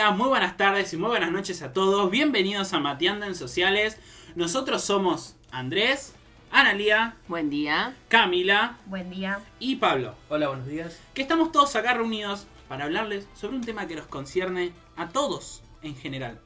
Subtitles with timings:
[0.00, 2.10] Muy buenos días, muy buenas tardes y muy buenas noches a todos.
[2.10, 3.98] Bienvenidos a Mateando en Sociales.
[4.34, 6.14] Nosotros somos Andrés,
[6.50, 7.94] Analía, Buen día.
[8.08, 9.40] Camila Buen día.
[9.58, 10.14] y Pablo.
[10.30, 10.98] Hola, buenos días.
[11.12, 15.62] Que estamos todos acá reunidos para hablarles sobre un tema que nos concierne a todos
[15.82, 16.40] en general.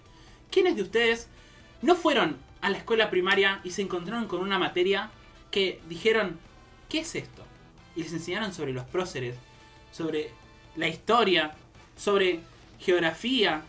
[0.50, 1.28] ¿Quiénes de ustedes
[1.80, 5.10] no fueron a la escuela primaria y se encontraron con una materia
[5.52, 6.41] que dijeron,
[6.88, 7.44] ¿qué es esto?
[7.94, 9.36] Y les enseñaron sobre los próceres,
[9.92, 10.32] sobre
[10.74, 11.55] la historia,
[11.96, 12.41] sobre
[12.78, 13.62] geografía,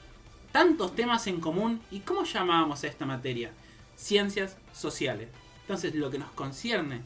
[0.52, 1.82] tantos temas en común.
[1.92, 3.52] ¿Y cómo llamábamos a esta materia?
[3.96, 5.30] Ciencias sociales.
[5.62, 7.02] Entonces, lo que nos concierne,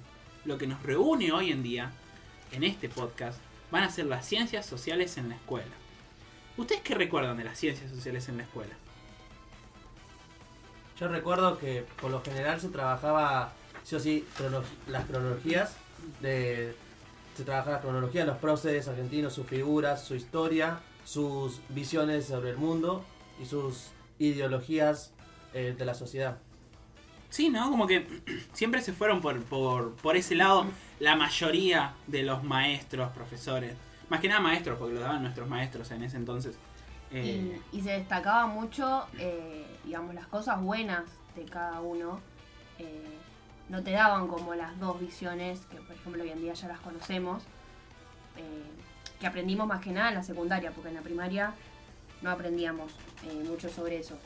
[0.46, 1.92] lo que nos reúne hoy en día
[2.52, 3.40] en este podcast,
[3.72, 5.72] van a ser las ciencias sociales en la escuela.
[6.58, 8.74] ¿Ustedes qué recuerdan de las ciencias sociales en la escuela?
[11.00, 13.54] Yo recuerdo que por lo general se trabajaba,
[13.86, 14.28] sí o sí,
[14.88, 15.78] las cronologías
[16.22, 16.76] de.
[17.38, 22.52] Se trabajaba la cronología de los próceres argentinos, sus figuras, su historia, sus visiones sobre
[22.52, 25.16] el mundo y sus ideologías
[25.54, 26.44] eh, de la sociedad.
[27.30, 27.70] Sí, ¿no?
[27.70, 28.08] Como que
[28.54, 30.68] siempre se fueron por, por, por ese lado
[31.00, 33.78] la mayoría de los maestros, profesores.
[34.10, 36.60] Más que nada maestros, porque lo daban nuestros maestros en ese entonces.
[37.12, 42.24] Eh, Y, y se destacaba mucho, eh, digamos, las cosas buenas de cada uno.
[42.78, 43.22] Eh,
[43.68, 46.80] no te daban como las dos visiones, que por ejemplo hoy en día ya las
[46.82, 47.50] conocemos,
[48.38, 48.84] eh,
[49.20, 51.54] que aprendimos más que nada en la secundaria, porque en la primaria
[52.22, 52.92] no aprendíamos
[53.28, 54.18] eh, mucho sobre eso.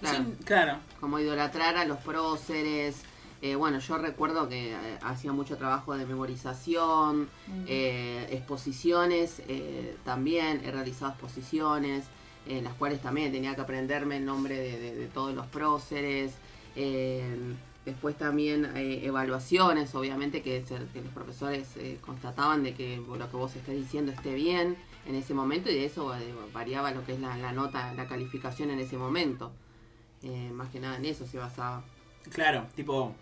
[0.00, 0.18] Claro.
[0.18, 0.78] sí, claro.
[1.00, 3.02] Como idolatrar a los próceres.
[3.42, 7.28] Eh, bueno, yo recuerdo que eh, hacía mucho trabajo de memorización,
[7.66, 12.04] eh, exposiciones eh, también, he realizado exposiciones,
[12.46, 16.32] en las cuales también tenía que aprenderme el nombre de, de- de todos los próceres.
[17.84, 20.64] Después también eh, evaluaciones, obviamente que,
[20.94, 25.34] los profesores eh, constataban de que lo que vos estés diciendo esté bien en ese
[25.34, 28.96] momento y de eso eh, variaba lo que es la, nota, la calificación en ese
[28.96, 29.52] momento.
[30.52, 31.84] Más que nada en eso se basaba.
[32.32, 33.14] Claro, tipo,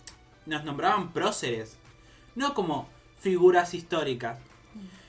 [0.47, 1.77] nos nombraban próceres,
[2.37, 4.39] no como figuras históricas.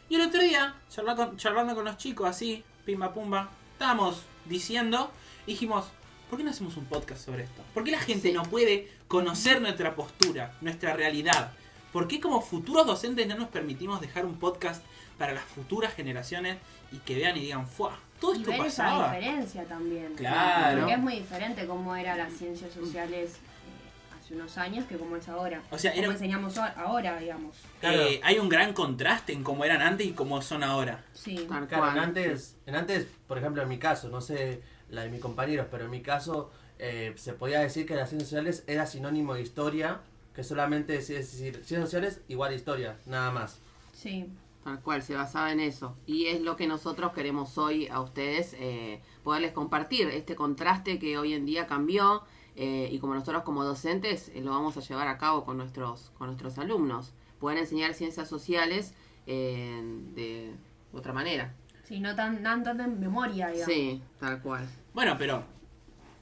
[0.09, 5.11] Y el otro día, charla con- charlando con los chicos así, pimba pumba, estábamos diciendo,
[5.45, 5.85] dijimos,
[6.33, 7.61] ¿por qué no hacemos un podcast sobre esto?
[7.75, 8.33] ¿Por qué la gente Sí.
[8.33, 11.51] no puede conocer nuestra postura, nuestra realidad?
[11.91, 14.83] ¿Por qué como futuros docentes no nos permitimos dejar un podcast
[15.19, 16.57] para las futuras generaciones
[16.91, 17.95] y que vean y digan, ¡fuah!
[18.19, 19.13] Todo Y esto ver esa pasaba.
[19.13, 20.15] diferencia también.
[20.15, 20.79] Claro.
[20.79, 25.15] Porque es muy diferente cómo eran las ciencias sociales eh, hace unos años que cómo
[25.17, 25.61] es ahora.
[25.69, 27.57] O sea, era- enseñamos ahora, digamos.
[27.79, 28.01] Claro.
[28.01, 31.03] Eh, hay un gran contraste en cómo eran antes y cómo son ahora.
[31.13, 31.45] Sí.
[31.47, 35.09] Tal Claro, en antes, en antes, por ejemplo, en mi caso, no sé la de
[35.09, 38.85] mis compañeros, pero en mi caso eh, se podía decir que las ciencias sociales era
[38.85, 40.01] sinónimo de historia,
[40.35, 43.59] que solamente es decir, ciencias sociales igual a historia, nada más.
[43.93, 44.27] Sí.
[44.63, 45.97] Tal cual, se basaba en eso.
[46.05, 51.17] Y es lo que nosotros queremos hoy a ustedes, eh, poderles compartir este contraste que
[51.17, 52.23] hoy en día cambió
[52.55, 56.11] eh, y como nosotros como docentes eh, lo vamos a llevar a cabo con nuestros,
[56.17, 57.13] con nuestros alumnos.
[57.39, 58.93] Poder enseñar ciencias sociales
[59.27, 59.81] eh,
[60.15, 60.53] de
[60.93, 61.55] otra manera.
[61.93, 63.71] Sí, no tan, tan, tan en memoria, digamos.
[63.75, 64.67] Sí, tal cual.
[64.95, 65.43] Bueno, pero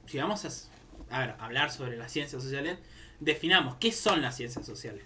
[0.04, 0.68] si vamos a, s-
[1.08, 2.76] a ver, hablar sobre las ciencias sociales,
[3.20, 5.02] definamos qué son las ciencias sociales.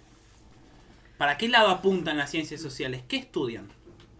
[1.17, 3.01] ¿Para qué lado apuntan las ciencias sociales?
[3.07, 3.69] ¿Qué estudian?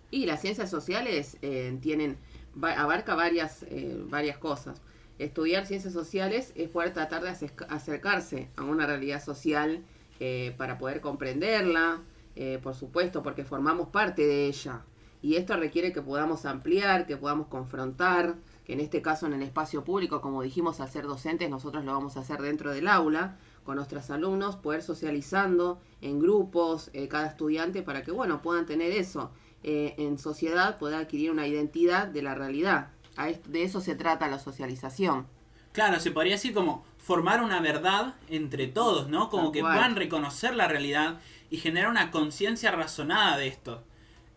[0.09, 2.17] Y las ciencias sociales eh, tienen
[2.61, 4.81] abarca varias eh, varias cosas.
[5.19, 9.83] Estudiar ciencias sociales es poder tratar de acerca- acercarse a una realidad social
[10.21, 12.03] eh, para poder comprenderla,
[12.37, 14.85] eh, por supuesto, porque formamos parte de ella.
[15.21, 18.35] Y esto requiere que podamos ampliar, que podamos confrontar,
[18.65, 21.93] que en este caso en el espacio público, como dijimos, al ser docentes, nosotros lo
[21.93, 27.27] vamos a hacer dentro del aula, con nuestros alumnos, poder socializando en grupos, eh, cada
[27.27, 29.31] estudiante, para que, bueno, puedan tener eso
[29.63, 32.91] eh, en sociedad, pueda adquirir una identidad de la realidad.
[33.17, 35.27] A de eso se trata la socialización.
[35.73, 39.29] Claro, se podría decir como formar una verdad entre todos, ¿no?
[39.29, 39.73] Como Tal que cual.
[39.73, 41.19] puedan reconocer la realidad
[41.49, 43.83] y generar una conciencia razonada de esto.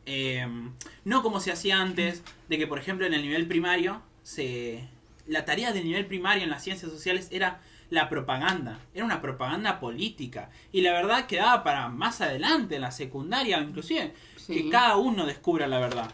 [0.07, 0.47] Eh,
[1.05, 4.89] no como se hacía antes, de que por ejemplo en el nivel primario, se
[5.27, 7.61] la tarea del nivel primario en las ciencias sociales era
[7.91, 10.51] la propaganda, era una propaganda política.
[10.73, 14.55] Y la verdad quedaba para más adelante, en la secundaria, inclusive, Sí.
[14.55, 16.11] que cada uno descubra la verdad.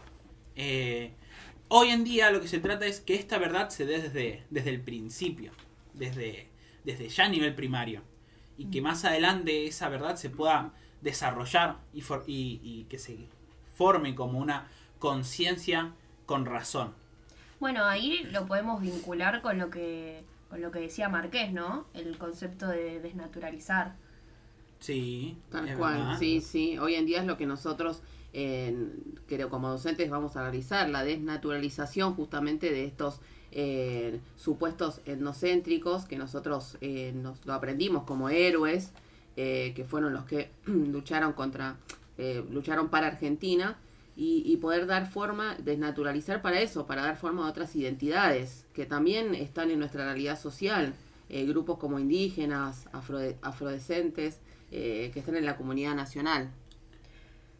[0.55, 1.13] Eh,
[1.67, 4.69] hoy en día lo que se trata es que esta verdad se dé desde, desde
[4.71, 5.51] el principio,
[5.93, 6.47] desde,
[6.83, 8.01] desde ya a nivel primario.
[8.57, 13.17] Y que más adelante esa verdad se pueda desarrollar y, for- y, y que se
[13.77, 14.67] forme como una
[14.99, 15.93] conciencia
[16.25, 16.93] con razón.
[17.59, 21.85] Bueno, ahí lo podemos vincular con lo que con lo que decía Marqués, ¿no?
[21.93, 23.95] El concepto de desnaturalizar.
[24.79, 26.19] Sí, Tal es cual, verdad.
[26.19, 26.77] sí, sí.
[26.77, 28.01] Hoy en día es lo que nosotros
[28.33, 33.19] en- creo como docentes vamos a realizar la desnaturalización justamente de estos
[33.51, 38.91] eh, supuestos etnocéntricos que nosotros eh, nos lo aprendimos como héroes,
[39.37, 41.77] eh, que fueron los que lucharon contra,
[42.17, 43.77] eh, lucharon para Argentina
[44.15, 48.85] y, y poder dar forma, desnaturalizar para eso, para dar forma a otras identidades que
[48.85, 50.93] también están en nuestra realidad social,
[51.29, 54.39] eh, grupos como indígenas, afrode- afrodescentes,
[54.71, 56.49] eh, que están en la comunidad nacional.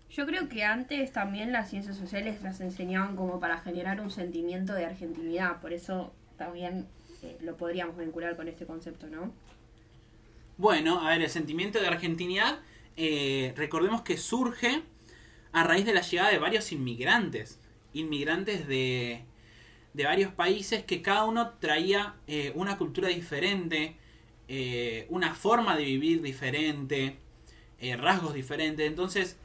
[0.09, 4.74] Yo creo que antes también las ciencias sociales las enseñaban como para generar un sentimiento
[4.74, 6.88] de argentinidad, por eso también
[7.24, 9.33] eh, lo podríamos vincular con este concepto, ¿no?
[10.57, 12.59] Bueno, a ver, el sentimiento de argentinidad,
[12.98, 14.82] eh, recordemos que surge
[15.52, 17.60] a raíz de la llegada de varios inmigrantes,
[17.94, 19.24] inmigrantes de,
[19.94, 23.96] de varios países que cada uno traía eh, una cultura diferente,
[24.48, 27.20] eh, una forma de vivir diferente,
[28.00, 28.88] rasgos diferentes.
[28.88, 29.38] Entonces,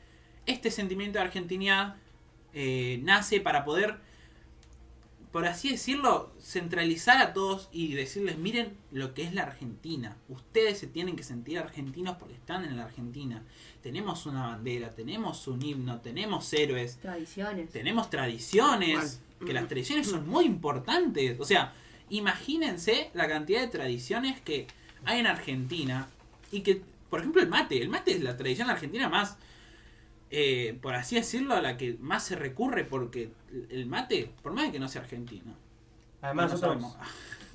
[0.46, 1.96] este sentimiento de argentinidad
[3.02, 3.98] nace para poder,
[5.32, 10.17] por así decirlo, centralizar a todos y decirles, miren lo que es la Argentina.
[10.29, 13.43] Ustedes se tienen que sentir argentinos porque están en la Argentina.
[13.82, 17.70] Tenemos una bandera, tenemos un himno, tenemos héroes, Tradiciones.
[17.70, 21.40] tenemos tradiciones, que las tradiciones son muy importantes.
[21.40, 21.73] O sea,
[22.11, 24.67] imagínense la cantidad de tradiciones que
[25.05, 26.08] hay en Argentina
[26.52, 27.81] y que, por ejemplo, el mate.
[27.81, 29.38] El mate es la tradición argentina más,
[30.34, 33.31] eh, por así decirlo, a la que más se recurre porque
[33.70, 35.55] el mate, por más de que no sea argentino,
[36.23, 36.96] Además, no nosotros, sabemos.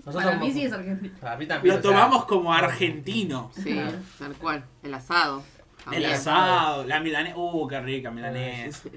[0.06, 1.18] nosotros Para mí sí es argentino.
[1.20, 1.74] Para mí también.
[1.76, 3.52] lo o sea, tomamos como argentino.
[3.56, 3.98] Sí, Claro.
[4.20, 4.66] tal cual.
[4.84, 5.44] El asado.
[5.92, 8.90] El asado, la milanesa, uh, qué rica milanesa.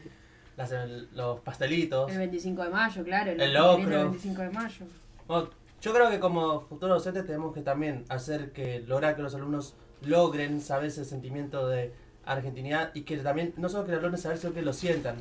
[0.56, 2.11] las- el- los pastelitos.
[2.12, 3.31] El 25 de mayo, claro.
[3.31, 3.88] El El locro.
[3.88, 4.87] del 25 de mayo.
[5.27, 5.50] Bueno,
[5.81, 9.75] yo creo que como futuros docentes tenemos que también hacer que lograr que los alumnos
[10.03, 11.93] logren saber ese sentimiento de
[12.32, 15.17] argentinidad y que también no solo que lo logren saber sino que lo sientan.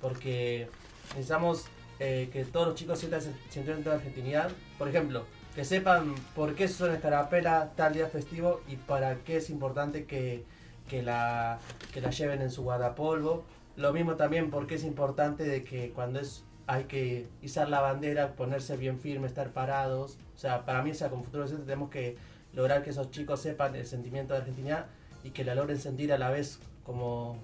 [0.00, 0.68] Porque
[1.10, 1.66] necesitamos
[1.98, 4.50] eh, que todos los chicos sientan ese sentimiento de argentinidad.
[4.78, 5.24] Por ejemplo
[5.58, 10.44] que sepan por qué suena escarapela tal día festivo y para qué es importante que,
[10.88, 11.58] que la,
[11.92, 13.44] que la lleven en su guardapolvo.
[13.74, 18.36] Lo mismo también porque es importante de que cuando es hay que izar la bandera,
[18.36, 20.18] ponerse bien firme, estar parados.
[20.36, 22.16] O sea, para mí, o sea, como futuro docente tenemos que
[22.52, 24.86] lograr que esos chicos sepan el sentimiento de argentinidad
[25.28, 27.36] y que la logren sentir a la vez como,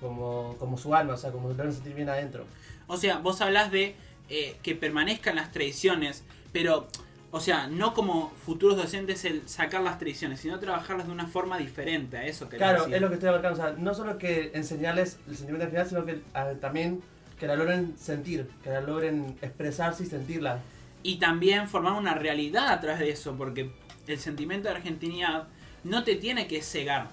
[0.00, 2.44] como, como su alma, o sea, como lo logren sentir bien adentro.
[2.86, 3.96] O sea, vos hablas de
[4.30, 6.86] eh, que permanezcan las tradiciones, pero,
[7.32, 11.58] o sea, no como futuros docentes el sacar las tradiciones, sino trabajarlas de una forma
[11.58, 13.60] diferente a eso que Claro, es lo que estoy abarcando.
[13.60, 17.02] O sea, no solo que enseñarles el sentimiento de argentinidad, sino que ah, también
[17.40, 20.60] que la logren sentir, que la logren expresarse y sentirla.
[21.02, 23.72] Y también formar una realidad a través de eso, porque
[24.06, 25.48] el sentimiento de argentinidad
[25.86, 27.08] no te tiene que cegar,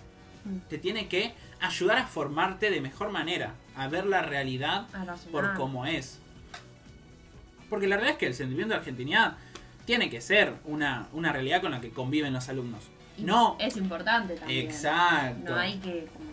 [0.46, 0.58] Mm.
[0.70, 4.88] te tiene que ayudar a formarte de mejor manera, a ver la realidad
[5.32, 6.20] por cómo es.
[7.70, 9.38] Porque la realidad es que el sentimiento de argentinidad
[9.86, 12.84] tiene que ser una, una realidad con la que conviven los alumnos.
[13.18, 14.66] Y No, Es importante también.
[14.68, 15.52] exacto.
[15.52, 16.32] No hay que como,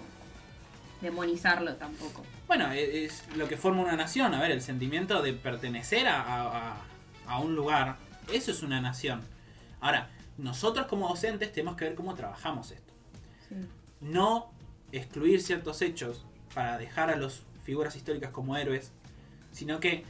[1.00, 2.24] demonizarlo tampoco.
[2.46, 4.34] Bueno, e- es, lo que forma una nación.
[4.34, 6.76] A ver, el sentimiento de pertenecer a-
[7.26, 7.96] a un lugar,
[8.32, 9.22] eso es una nación.
[9.80, 10.08] Ahora,
[10.42, 12.92] nosotros como docentes tenemos que ver cómo trabajamos esto.
[13.48, 13.54] Sí.
[14.00, 14.50] No
[14.92, 18.92] excluir ciertos hechos para dejar a las figuras históricas como héroes,
[19.52, 20.04] sino que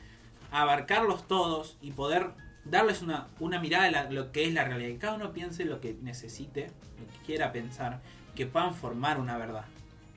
[0.50, 2.30] abarcarlos todos y poder
[2.64, 4.88] darles una, una mirada a la- lo que es la realidad.
[4.90, 6.66] Que cada uno piense lo que necesite,
[6.98, 8.00] lo que quiera pensar,
[8.34, 9.64] que puedan formar una verdad.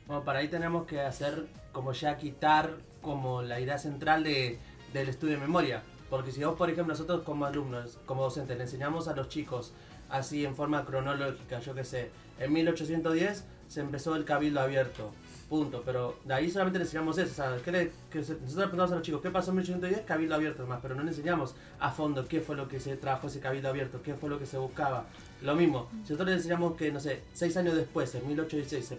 [0.08, 4.60] Bueno, para ahí tenemos que hacer como ya quitar como la idea central de,
[4.94, 5.82] del estudio de memoria.
[6.10, 9.74] Porque si vos, por ejemplo, nosotros como alumnos, como docentes, le enseñamos a los chicos
[10.14, 15.12] así en forma cronológica, yo qué sé, en 1810 se empezó el cabildo abierto,
[15.50, 15.82] punto.
[15.86, 17.32] Pero de ahí solamente le enseñamos eso.
[17.32, 19.58] O sea, ¿qué le- que se- nosotros le preguntamos a los chicos, ¿qué pasó en
[19.58, 20.02] 1810?
[20.06, 23.28] Cabildo abierto más, pero no le enseñamos a fondo qué fue lo que se trabajó
[23.28, 25.06] ese cabildo abierto, qué fue lo que se buscaba.
[25.42, 28.98] Lo mismo, si nosotros le enseñamos que, no sé, seis años después, en 1816, se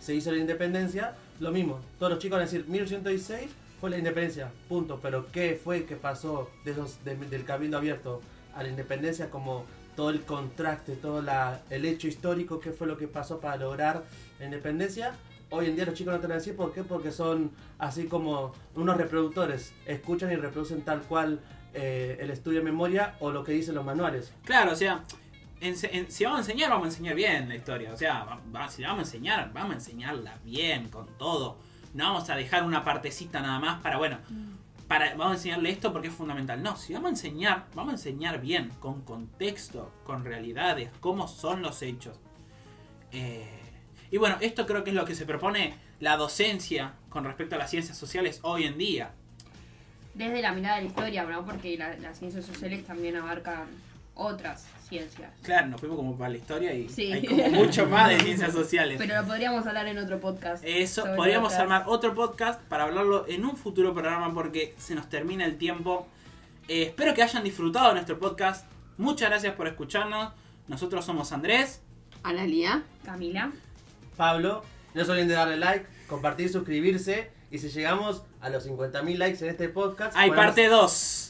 [0.00, 1.78] se hizo la independencia, lo mismo.
[1.98, 4.98] Todos los chicos van a decir 1816 fue la independencia, punto.
[5.02, 8.22] Pero ¿qué fue que pasó de esos, de- del cabildo abierto
[8.54, 9.28] a la independencia?
[9.30, 9.66] Como
[10.00, 14.02] todo el contraste, todo la, el hecho histórico, qué fue lo que pasó para lograr
[14.38, 15.12] la independencia.
[15.50, 18.54] Hoy en día los chicos no te a decir por qué, porque son así como
[18.76, 19.74] unos reproductores.
[19.84, 21.40] Escuchan y reproducen tal cual
[21.74, 24.32] eh, el estudio de memoria o lo que dicen los manuales.
[24.46, 25.04] Claro, o sea,
[25.60, 25.76] en-
[26.10, 27.92] si vamos a enseñar, vamos a enseñar bien la historia.
[27.92, 31.58] O sea, va- va- si la vamos a enseñar, vamos a enseñarla bien, con todo.
[31.92, 34.16] No vamos a dejar una partecita nada más para, bueno,
[34.90, 36.60] para, vamos a enseñarle esto porque es fundamental.
[36.64, 41.62] No, si vamos a enseñar, vamos a enseñar bien, con contexto, con realidades, cómo son
[41.62, 42.18] los hechos.
[43.12, 43.48] Eh,
[44.10, 47.58] y bueno, esto creo que es lo que se propone la docencia con respecto a
[47.58, 49.12] las ciencias sociales hoy en día.
[50.14, 51.44] Desde la mirada de la historia, ¿no?
[51.44, 53.66] Porque la- las ciencias sociales también abarcan
[54.14, 55.30] otras ciencias.
[55.42, 57.12] Claro, nos fuimos como para la historia y Sí.
[57.12, 58.96] hay como mucho más de ciencias sociales.
[58.98, 60.62] Pero lo podríamos hablar en otro podcast.
[60.66, 61.60] Eso, podríamos otras.
[61.62, 66.06] armar otro podcast para hablarlo en un futuro programa porque se nos termina el tiempo.
[66.68, 68.66] Eh, espero que hayan disfrutado de nuestro podcast.
[68.98, 70.32] Muchas gracias por escucharnos.
[70.68, 71.80] Nosotros somos Andrés.
[72.22, 72.82] Analia.
[73.04, 73.52] Camila.
[74.16, 74.62] Pablo,
[74.94, 77.30] no se olviden de darle like, compartir, suscribirse.
[77.50, 81.29] Y si llegamos a los 50.000 likes en este podcast, Hay ponemos- parte 2.